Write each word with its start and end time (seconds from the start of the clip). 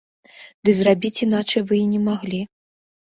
Ды 0.69 0.73
зрабіць 0.77 1.19
іначай 1.25 1.61
вы 1.73 1.77
і 1.81 1.83
не 1.91 1.99
маглі. 2.07 2.41